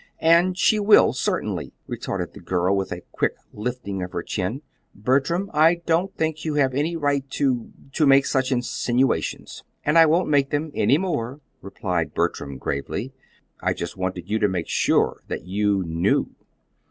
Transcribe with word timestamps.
"And 0.17 0.57
she 0.57 0.79
will, 0.79 1.13
certainly," 1.13 1.75
retorted 1.85 2.33
the 2.33 2.39
girl, 2.39 2.75
with 2.75 2.91
a 2.91 3.03
quick 3.11 3.35
lifting 3.53 4.01
of 4.01 4.13
her 4.13 4.23
chin. 4.23 4.63
"Bertram, 4.95 5.51
I 5.53 5.75
don't 5.85 6.11
think 6.17 6.43
you 6.43 6.55
have 6.55 6.73
any 6.73 6.95
right 6.95 7.23
to 7.37 7.69
to 7.91 8.07
make 8.07 8.25
such 8.25 8.51
insinuations." 8.51 9.63
"And 9.85 9.99
I 9.99 10.07
won't 10.07 10.27
make 10.27 10.49
them 10.49 10.71
any 10.73 10.97
more," 10.97 11.39
replied 11.61 12.15
Bertram, 12.15 12.57
gravely. 12.57 13.13
"I 13.59 13.73
just 13.73 13.95
wanted 13.95 14.27
you 14.27 14.39
to 14.39 14.47
make 14.47 14.67
sure 14.67 15.21
that 15.27 15.45
you 15.45 15.83
knew." 15.85 16.31